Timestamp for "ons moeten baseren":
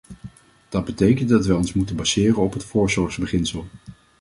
1.55-2.43